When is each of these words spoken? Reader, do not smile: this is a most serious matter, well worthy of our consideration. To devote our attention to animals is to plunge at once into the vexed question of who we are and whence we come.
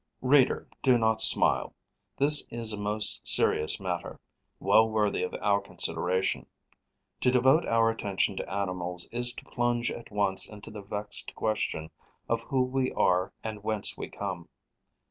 Reader, 0.23 0.67
do 0.81 0.97
not 0.97 1.21
smile: 1.21 1.75
this 2.17 2.47
is 2.49 2.73
a 2.73 2.79
most 2.81 3.27
serious 3.27 3.79
matter, 3.79 4.19
well 4.59 4.89
worthy 4.89 5.21
of 5.21 5.35
our 5.35 5.61
consideration. 5.61 6.47
To 7.19 7.29
devote 7.29 7.67
our 7.67 7.91
attention 7.91 8.35
to 8.37 8.51
animals 8.51 9.07
is 9.11 9.35
to 9.35 9.45
plunge 9.45 9.91
at 9.91 10.09
once 10.09 10.49
into 10.49 10.71
the 10.71 10.81
vexed 10.81 11.35
question 11.35 11.91
of 12.27 12.41
who 12.41 12.63
we 12.63 12.91
are 12.93 13.31
and 13.43 13.63
whence 13.63 13.95
we 13.95 14.09
come. 14.09 14.49